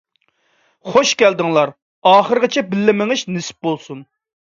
خۇش 0.93 1.11
كەلدىڭلار، 1.19 1.75
ئاخىرىغىچە 2.15 2.67
بىللە 2.75 2.99
مېڭىش 3.03 3.29
نېسىپ 3.37 3.67
بولسۇن. 3.73 4.07